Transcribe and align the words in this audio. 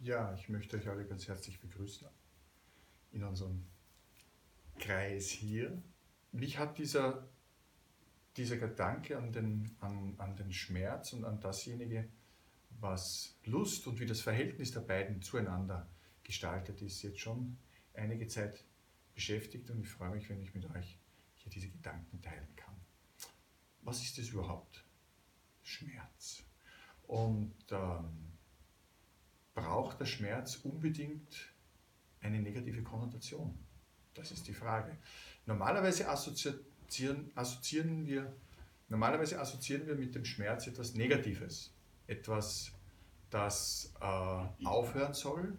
Ja, 0.00 0.32
ich 0.34 0.48
möchte 0.48 0.76
euch 0.76 0.88
alle 0.88 1.04
ganz 1.04 1.26
herzlich 1.26 1.60
begrüßen 1.60 2.06
in 3.10 3.24
unserem 3.24 3.64
Kreis 4.78 5.28
hier. 5.28 5.82
Mich 6.30 6.56
hat 6.58 6.78
dieser, 6.78 7.28
dieser 8.36 8.58
Gedanke 8.58 9.18
an 9.18 9.32
den, 9.32 9.76
an, 9.80 10.14
an 10.18 10.36
den 10.36 10.52
Schmerz 10.52 11.12
und 11.14 11.24
an 11.24 11.40
dasjenige, 11.40 12.08
was 12.78 13.36
Lust 13.44 13.88
und 13.88 13.98
wie 13.98 14.06
das 14.06 14.20
Verhältnis 14.20 14.70
der 14.70 14.80
beiden 14.80 15.20
zueinander 15.20 15.88
gestaltet 16.22 16.80
ist, 16.80 17.02
jetzt 17.02 17.18
schon 17.18 17.58
einige 17.94 18.28
Zeit 18.28 18.64
beschäftigt 19.14 19.68
und 19.70 19.80
ich 19.80 19.88
freue 19.88 20.10
mich, 20.10 20.28
wenn 20.30 20.40
ich 20.40 20.54
mit 20.54 20.64
euch 20.76 20.96
hier 21.34 21.50
diese 21.50 21.70
Gedanken 21.70 22.22
teilen 22.22 22.54
kann. 22.54 22.76
Was 23.82 24.00
ist 24.02 24.16
es 24.18 24.28
überhaupt? 24.28 24.84
Schmerz. 25.64 26.44
Und 27.08 27.56
ähm, 27.72 28.37
braucht 29.58 30.00
der 30.00 30.06
Schmerz 30.06 30.56
unbedingt 30.62 31.52
eine 32.20 32.40
negative 32.40 32.82
Konnotation? 32.82 33.58
Das 34.14 34.30
ist 34.30 34.46
die 34.46 34.52
Frage. 34.52 34.96
Normalerweise 35.46 36.08
assoziieren, 36.08 37.30
assoziieren, 37.34 38.06
wir, 38.06 38.32
normalerweise 38.88 39.40
assoziieren 39.40 39.86
wir 39.86 39.96
mit 39.96 40.14
dem 40.14 40.24
Schmerz 40.24 40.66
etwas 40.66 40.94
Negatives, 40.94 41.72
etwas, 42.06 42.72
das 43.30 43.92
äh, 44.00 44.64
aufhören 44.64 45.14
soll, 45.14 45.56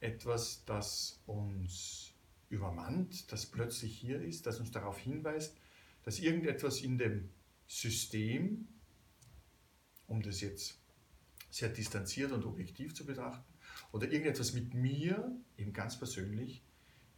etwas, 0.00 0.64
das 0.64 1.20
uns 1.26 2.12
übermannt, 2.50 3.30
das 3.32 3.46
plötzlich 3.46 3.96
hier 3.98 4.20
ist, 4.20 4.46
das 4.46 4.58
uns 4.58 4.70
darauf 4.70 4.98
hinweist, 4.98 5.56
dass 6.04 6.18
irgendetwas 6.18 6.80
in 6.80 6.98
dem 6.98 7.28
System, 7.66 8.66
um 10.06 10.22
das 10.22 10.40
jetzt 10.40 10.78
sehr 11.50 11.68
distanziert 11.68 12.32
und 12.32 12.44
objektiv 12.44 12.94
zu 12.94 13.06
betrachten, 13.06 13.44
oder 13.92 14.10
irgendetwas 14.10 14.52
mit 14.52 14.74
mir, 14.74 15.30
eben 15.56 15.72
ganz 15.72 15.98
persönlich, 15.98 16.62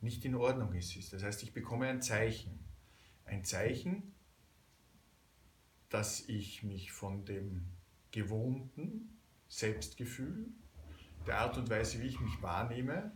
nicht 0.01 0.25
in 0.25 0.35
Ordnung 0.35 0.73
ist. 0.75 1.13
Das 1.13 1.23
heißt, 1.23 1.43
ich 1.43 1.53
bekomme 1.53 1.87
ein 1.87 2.03
Zeichen. 2.03 2.59
Ein 3.25 3.45
Zeichen, 3.45 4.15
dass 5.89 6.29
ich 6.29 6.63
mich 6.63 6.93
von 6.93 7.25
dem 7.25 7.67
gewohnten 8.11 9.19
Selbstgefühl, 9.49 10.47
der 11.27 11.39
Art 11.39 11.59
und 11.59 11.69
Weise, 11.69 12.01
wie 12.01 12.07
ich 12.07 12.21
mich 12.21 12.41
wahrnehme, 12.41 13.13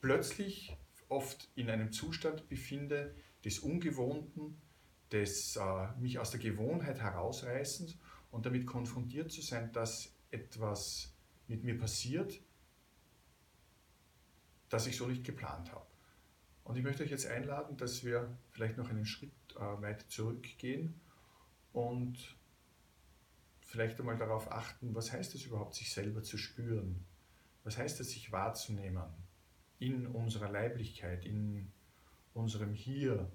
plötzlich 0.00 0.76
oft 1.08 1.48
in 1.54 1.70
einem 1.70 1.92
Zustand 1.92 2.48
befinde 2.48 3.14
des 3.44 3.60
Ungewohnten, 3.60 4.60
des 5.12 5.56
äh, 5.56 5.92
mich 6.00 6.18
aus 6.18 6.32
der 6.32 6.40
Gewohnheit 6.40 7.00
herausreißens 7.00 7.96
und 8.36 8.44
damit 8.44 8.66
konfrontiert 8.66 9.32
zu 9.32 9.40
sein, 9.40 9.72
dass 9.72 10.14
etwas 10.30 11.10
mit 11.48 11.64
mir 11.64 11.78
passiert, 11.78 12.38
das 14.68 14.86
ich 14.86 14.98
so 14.98 15.06
nicht 15.06 15.24
geplant 15.24 15.72
habe. 15.72 15.86
Und 16.62 16.76
ich 16.76 16.82
möchte 16.82 17.02
euch 17.02 17.10
jetzt 17.10 17.26
einladen, 17.26 17.78
dass 17.78 18.04
wir 18.04 18.28
vielleicht 18.50 18.76
noch 18.76 18.90
einen 18.90 19.06
Schritt 19.06 19.32
äh, 19.54 19.60
weiter 19.80 20.06
zurückgehen 20.10 21.00
und 21.72 22.36
vielleicht 23.60 23.98
einmal 24.00 24.18
darauf 24.18 24.52
achten, 24.52 24.94
was 24.94 25.12
heißt 25.12 25.34
es 25.34 25.46
überhaupt, 25.46 25.74
sich 25.74 25.90
selber 25.90 26.22
zu 26.22 26.36
spüren? 26.36 27.06
Was 27.64 27.78
heißt 27.78 28.00
es, 28.00 28.10
sich 28.10 28.32
wahrzunehmen 28.32 29.08
in 29.78 30.06
unserer 30.06 30.50
Leiblichkeit, 30.50 31.24
in 31.24 31.72
unserem 32.34 32.74
Hier, 32.74 33.32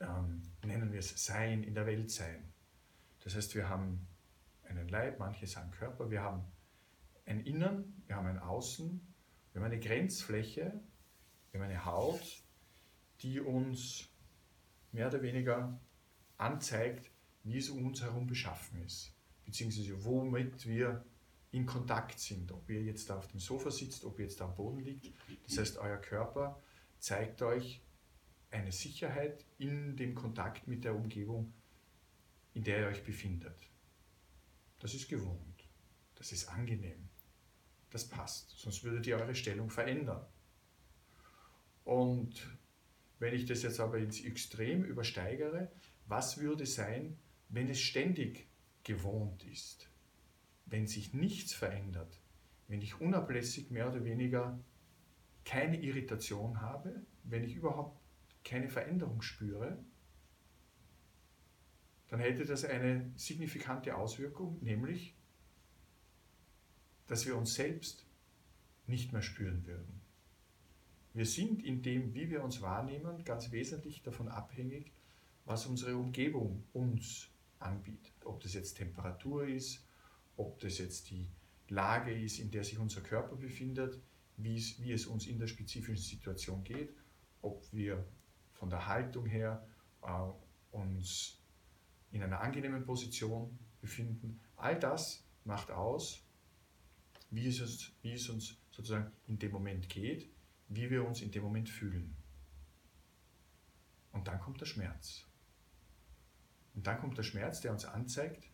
ähm, 0.00 0.42
nennen 0.64 0.90
wir 0.90 0.98
es 0.98 1.24
Sein, 1.24 1.62
in 1.62 1.74
der 1.74 1.86
Welt 1.86 2.10
sein. 2.10 2.52
Das 3.28 3.36
heißt, 3.36 3.54
wir 3.56 3.68
haben 3.68 4.06
einen 4.62 4.88
Leib, 4.88 5.18
manche 5.18 5.46
sagen 5.46 5.70
Körper, 5.70 6.10
wir 6.10 6.22
haben 6.22 6.50
ein 7.26 7.40
Innen, 7.40 8.02
wir 8.06 8.16
haben 8.16 8.26
ein 8.26 8.38
Außen, 8.38 9.06
wir 9.52 9.60
haben 9.60 9.70
eine 9.70 9.78
Grenzfläche, 9.78 10.80
wir 11.50 11.60
haben 11.60 11.68
eine 11.68 11.84
Haut, 11.84 12.42
die 13.20 13.38
uns 13.40 14.08
mehr 14.92 15.08
oder 15.08 15.20
weniger 15.20 15.78
anzeigt, 16.38 17.10
wie 17.44 17.58
es 17.58 17.68
um 17.68 17.84
uns 17.84 18.00
herum 18.00 18.26
beschaffen 18.26 18.82
ist, 18.82 19.12
beziehungsweise 19.44 20.02
womit 20.06 20.64
wir 20.66 21.04
in 21.50 21.66
Kontakt 21.66 22.18
sind, 22.18 22.50
ob 22.50 22.70
ihr 22.70 22.82
jetzt 22.82 23.10
da 23.10 23.18
auf 23.18 23.28
dem 23.28 23.40
Sofa 23.40 23.70
sitzt, 23.70 24.06
ob 24.06 24.18
ihr 24.18 24.24
jetzt 24.24 24.40
da 24.40 24.46
am 24.46 24.54
Boden 24.54 24.80
liegt. 24.80 25.12
Das 25.46 25.58
heißt, 25.58 25.76
euer 25.76 25.98
Körper 25.98 26.62
zeigt 26.98 27.42
euch 27.42 27.82
eine 28.50 28.72
Sicherheit 28.72 29.44
in 29.58 29.98
dem 29.98 30.14
Kontakt 30.14 30.66
mit 30.66 30.84
der 30.84 30.94
Umgebung, 30.94 31.52
in 32.58 32.64
der 32.64 32.80
ihr 32.80 32.86
euch 32.88 33.04
befindet. 33.04 33.70
Das 34.80 34.92
ist 34.92 35.08
gewohnt, 35.08 35.68
das 36.16 36.32
ist 36.32 36.48
angenehm, 36.48 37.08
das 37.90 38.08
passt, 38.08 38.50
sonst 38.50 38.82
würdet 38.82 39.06
ihr 39.06 39.16
eure 39.16 39.36
Stellung 39.36 39.70
verändern. 39.70 40.26
Und 41.84 42.58
wenn 43.20 43.32
ich 43.32 43.46
das 43.46 43.62
jetzt 43.62 43.78
aber 43.78 43.98
ins 43.98 44.24
Extrem 44.24 44.82
übersteigere, 44.82 45.70
was 46.06 46.38
würde 46.38 46.66
sein, 46.66 47.16
wenn 47.48 47.68
es 47.68 47.80
ständig 47.80 48.48
gewohnt 48.82 49.44
ist? 49.44 49.88
Wenn 50.66 50.88
sich 50.88 51.14
nichts 51.14 51.52
verändert, 51.54 52.20
wenn 52.66 52.82
ich 52.82 53.00
unablässig 53.00 53.70
mehr 53.70 53.88
oder 53.88 54.04
weniger 54.04 54.58
keine 55.44 55.80
Irritation 55.80 56.60
habe, 56.60 57.06
wenn 57.22 57.44
ich 57.44 57.54
überhaupt 57.54 58.02
keine 58.42 58.68
Veränderung 58.68 59.22
spüre, 59.22 59.78
dann 62.08 62.20
hätte 62.20 62.44
das 62.44 62.64
eine 62.64 63.10
signifikante 63.16 63.94
Auswirkung, 63.94 64.58
nämlich, 64.62 65.14
dass 67.06 67.26
wir 67.26 67.36
uns 67.36 67.54
selbst 67.54 68.06
nicht 68.86 69.12
mehr 69.12 69.22
spüren 69.22 69.66
würden. 69.66 70.00
Wir 71.14 71.26
sind 71.26 71.64
in 71.64 71.82
dem, 71.82 72.14
wie 72.14 72.30
wir 72.30 72.42
uns 72.42 72.62
wahrnehmen, 72.62 73.24
ganz 73.24 73.50
wesentlich 73.50 74.02
davon 74.02 74.28
abhängig, 74.28 74.92
was 75.44 75.66
unsere 75.66 75.96
Umgebung 75.96 76.64
uns 76.72 77.28
anbietet. 77.58 78.12
Ob 78.24 78.40
das 78.40 78.54
jetzt 78.54 78.74
Temperatur 78.76 79.46
ist, 79.46 79.86
ob 80.36 80.58
das 80.60 80.78
jetzt 80.78 81.10
die 81.10 81.28
Lage 81.68 82.12
ist, 82.12 82.38
in 82.38 82.50
der 82.50 82.64
sich 82.64 82.78
unser 82.78 83.00
Körper 83.00 83.36
befindet, 83.36 83.98
wie 84.36 84.56
es, 84.56 84.80
wie 84.80 84.92
es 84.92 85.06
uns 85.06 85.26
in 85.26 85.38
der 85.38 85.46
spezifischen 85.46 86.02
Situation 86.02 86.62
geht, 86.64 86.94
ob 87.42 87.64
wir 87.72 88.06
von 88.52 88.70
der 88.70 88.86
Haltung 88.86 89.26
her 89.26 89.66
äh, 90.02 90.76
uns 90.76 91.37
in 92.12 92.22
einer 92.22 92.40
angenehmen 92.40 92.84
Position 92.84 93.58
befinden. 93.80 94.40
All 94.56 94.78
das 94.78 95.24
macht 95.44 95.70
aus, 95.70 96.22
wie 97.30 97.46
es, 97.46 97.60
uns, 97.60 97.92
wie 98.02 98.12
es 98.12 98.28
uns 98.28 98.56
sozusagen 98.70 99.12
in 99.26 99.38
dem 99.38 99.52
Moment 99.52 99.88
geht, 99.88 100.30
wie 100.68 100.90
wir 100.90 101.06
uns 101.06 101.20
in 101.20 101.30
dem 101.30 101.42
Moment 101.42 101.68
fühlen. 101.68 102.16
Und 104.12 104.26
dann 104.28 104.40
kommt 104.40 104.60
der 104.60 104.66
Schmerz. 104.66 105.24
Und 106.74 106.86
dann 106.86 106.98
kommt 106.98 107.18
der 107.18 107.22
Schmerz, 107.22 107.60
der 107.60 107.72
uns 107.72 107.84
anzeigt, 107.84 108.50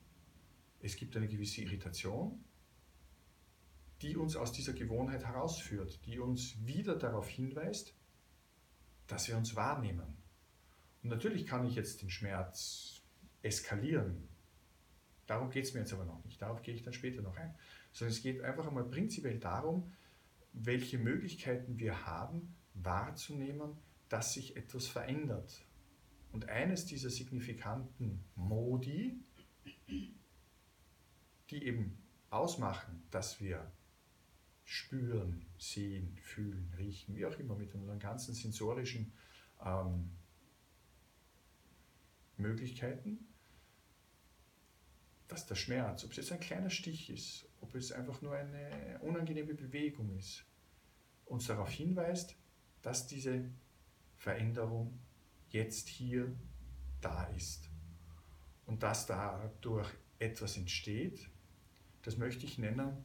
es 0.80 0.96
gibt 0.96 1.16
eine 1.16 1.28
gewisse 1.28 1.62
Irritation, 1.62 2.44
die 4.02 4.16
uns 4.16 4.36
aus 4.36 4.52
dieser 4.52 4.74
Gewohnheit 4.74 5.24
herausführt, 5.24 6.00
die 6.04 6.18
uns 6.18 6.54
wieder 6.66 6.96
darauf 6.96 7.28
hinweist, 7.28 7.94
dass 9.06 9.28
wir 9.28 9.36
uns 9.36 9.56
wahrnehmen. 9.56 10.16
Und 11.02 11.10
natürlich 11.10 11.46
kann 11.46 11.66
ich 11.66 11.74
jetzt 11.74 12.02
den 12.02 12.10
Schmerz 12.10 13.02
eskalieren. 13.44 14.28
Darum 15.26 15.50
geht 15.50 15.64
es 15.64 15.74
mir 15.74 15.80
jetzt 15.80 15.92
aber 15.92 16.04
noch 16.04 16.24
nicht. 16.24 16.40
Darauf 16.40 16.62
gehe 16.62 16.74
ich 16.74 16.82
dann 16.82 16.92
später 16.92 17.22
noch 17.22 17.36
ein. 17.36 17.54
Sondern 17.92 18.12
es 18.12 18.22
geht 18.22 18.42
einfach 18.42 18.66
einmal 18.66 18.84
prinzipiell 18.84 19.38
darum, 19.38 19.92
welche 20.52 20.98
Möglichkeiten 20.98 21.78
wir 21.78 22.06
haben, 22.06 22.54
wahrzunehmen, 22.74 23.76
dass 24.08 24.34
sich 24.34 24.56
etwas 24.56 24.86
verändert. 24.86 25.64
Und 26.32 26.48
eines 26.48 26.86
dieser 26.86 27.10
signifikanten 27.10 28.24
Modi, 28.34 29.18
die 31.50 31.64
eben 31.64 31.98
ausmachen, 32.30 33.02
dass 33.10 33.40
wir 33.40 33.70
spüren, 34.64 35.44
sehen, 35.58 36.18
fühlen, 36.22 36.72
riechen, 36.78 37.14
wie 37.16 37.26
auch 37.26 37.38
immer, 37.38 37.54
mit 37.54 37.74
unseren 37.74 37.98
ganzen 37.98 38.34
sensorischen 38.34 39.12
ähm, 39.64 40.10
Möglichkeiten, 42.36 43.28
dass 45.28 45.46
der 45.46 45.54
Schmerz, 45.54 46.04
ob 46.04 46.10
es 46.10 46.18
jetzt 46.18 46.32
ein 46.32 46.40
kleiner 46.40 46.70
Stich 46.70 47.10
ist, 47.10 47.48
ob 47.60 47.74
es 47.74 47.92
einfach 47.92 48.20
nur 48.22 48.34
eine 48.34 48.98
unangenehme 49.00 49.54
Bewegung 49.54 50.16
ist, 50.16 50.44
uns 51.24 51.46
darauf 51.46 51.70
hinweist, 51.70 52.36
dass 52.82 53.06
diese 53.06 53.50
Veränderung 54.16 55.00
jetzt 55.50 55.88
hier 55.88 56.34
da 57.00 57.24
ist. 57.24 57.70
Und 58.66 58.82
dass 58.82 59.06
dadurch 59.06 59.90
etwas 60.18 60.56
entsteht, 60.56 61.28
das 62.02 62.16
möchte 62.16 62.44
ich 62.44 62.58
nennen, 62.58 63.04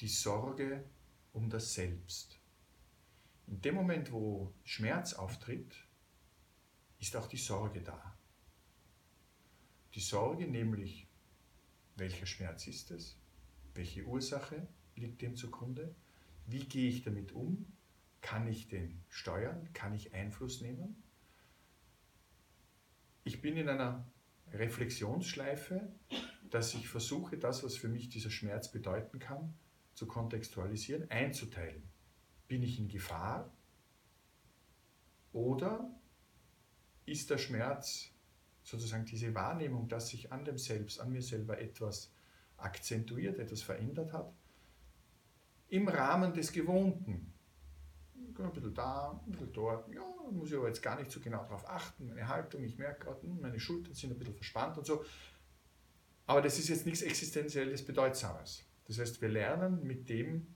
die 0.00 0.08
Sorge 0.08 0.84
um 1.32 1.48
das 1.50 1.74
Selbst. 1.74 2.38
In 3.46 3.60
dem 3.60 3.74
Moment, 3.74 4.12
wo 4.12 4.52
Schmerz 4.64 5.12
auftritt, 5.14 5.74
ist 6.98 7.16
auch 7.16 7.26
die 7.26 7.36
Sorge 7.36 7.82
da. 7.82 8.16
Die 9.94 10.00
Sorge 10.00 10.46
nämlich, 10.46 11.06
welcher 11.96 12.26
Schmerz 12.26 12.66
ist 12.66 12.90
es? 12.90 13.16
Welche 13.74 14.04
Ursache 14.04 14.66
liegt 14.96 15.22
dem 15.22 15.36
zugrunde? 15.36 15.94
Wie 16.46 16.64
gehe 16.64 16.88
ich 16.88 17.02
damit 17.02 17.32
um? 17.32 17.66
Kann 18.20 18.46
ich 18.46 18.68
den 18.68 19.02
steuern? 19.08 19.68
Kann 19.72 19.94
ich 19.94 20.14
Einfluss 20.14 20.60
nehmen? 20.60 21.02
Ich 23.24 23.40
bin 23.40 23.56
in 23.56 23.68
einer 23.68 24.06
Reflexionsschleife, 24.52 25.92
dass 26.50 26.74
ich 26.74 26.88
versuche, 26.88 27.38
das, 27.38 27.64
was 27.64 27.76
für 27.76 27.88
mich 27.88 28.08
dieser 28.08 28.30
Schmerz 28.30 28.70
bedeuten 28.70 29.18
kann, 29.18 29.54
zu 29.94 30.06
kontextualisieren, 30.06 31.10
einzuteilen. 31.10 31.82
Bin 32.48 32.62
ich 32.62 32.78
in 32.78 32.88
Gefahr 32.88 33.52
oder 35.32 35.90
ist 37.06 37.30
der 37.30 37.38
Schmerz 37.38 38.13
sozusagen 38.64 39.04
diese 39.04 39.34
Wahrnehmung, 39.34 39.88
dass 39.88 40.08
sich 40.08 40.32
an 40.32 40.44
dem 40.44 40.58
Selbst, 40.58 40.98
an 41.00 41.12
mir 41.12 41.22
selber 41.22 41.60
etwas 41.60 42.10
akzentuiert, 42.56 43.38
etwas 43.38 43.62
verändert 43.62 44.12
hat, 44.12 44.32
im 45.68 45.86
Rahmen 45.86 46.32
des 46.32 46.50
Gewohnten. 46.50 47.32
Ein 48.36 48.52
bisschen 48.52 48.74
da, 48.74 49.20
ein 49.24 49.30
bisschen 49.30 49.52
dort. 49.52 49.88
Ja, 49.92 50.02
muss 50.32 50.50
ich 50.50 50.56
aber 50.56 50.68
jetzt 50.68 50.82
gar 50.82 50.98
nicht 50.98 51.10
so 51.10 51.20
genau 51.20 51.44
darauf 51.44 51.68
achten. 51.68 52.08
Meine 52.08 52.26
Haltung, 52.26 52.64
ich 52.64 52.76
merke 52.78 53.04
gerade, 53.04 53.22
hm, 53.22 53.40
meine 53.40 53.60
Schultern 53.60 53.94
sind 53.94 54.10
ein 54.10 54.18
bisschen 54.18 54.34
verspannt 54.34 54.76
und 54.78 54.86
so. 54.86 55.04
Aber 56.26 56.40
das 56.40 56.58
ist 56.58 56.68
jetzt 56.68 56.86
nichts 56.86 57.02
Existenzielles 57.02 57.84
Bedeutsames. 57.84 58.64
Das 58.86 58.98
heißt, 58.98 59.20
wir 59.20 59.28
lernen 59.28 59.86
mit 59.86 60.08
dem, 60.08 60.46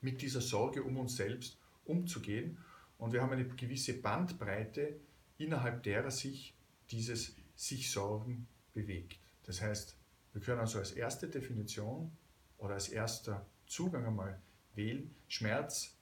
mit 0.00 0.20
dieser 0.20 0.40
Sorge 0.40 0.82
um 0.82 0.96
uns 0.96 1.16
selbst 1.16 1.58
umzugehen 1.84 2.58
und 2.98 3.12
wir 3.12 3.22
haben 3.22 3.32
eine 3.32 3.46
gewisse 3.46 3.94
Bandbreite, 3.94 5.00
innerhalb 5.38 5.82
derer 5.82 6.10
sich 6.10 6.54
dieses 6.90 7.34
sich 7.56 7.90
Sorgen 7.90 8.46
bewegt. 8.72 9.18
Das 9.44 9.60
heißt, 9.60 9.96
wir 10.32 10.40
können 10.40 10.60
also 10.60 10.78
als 10.78 10.92
erste 10.92 11.28
Definition 11.28 12.10
oder 12.58 12.74
als 12.74 12.88
erster 12.88 13.46
Zugang 13.66 14.06
einmal 14.06 14.40
wählen, 14.74 15.14
Schmerz 15.28 15.96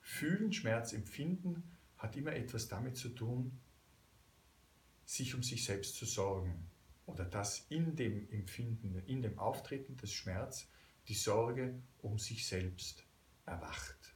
fühlen, 0.00 0.52
Schmerz 0.52 0.92
empfinden 0.92 1.62
hat 1.98 2.16
immer 2.16 2.32
etwas 2.32 2.68
damit 2.68 2.96
zu 2.96 3.10
tun, 3.10 3.58
sich 5.04 5.34
um 5.34 5.42
sich 5.42 5.64
selbst 5.64 5.96
zu 5.96 6.04
sorgen 6.04 6.66
oder 7.06 7.24
dass 7.24 7.66
in 7.68 7.96
dem 7.96 8.28
Empfinden, 8.30 9.00
in 9.06 9.22
dem 9.22 9.38
Auftreten 9.38 9.96
des 9.96 10.12
Schmerz 10.12 10.68
die 11.08 11.14
Sorge 11.14 11.74
um 12.00 12.18
sich 12.18 12.46
selbst 12.46 13.04
erwacht. 13.46 14.14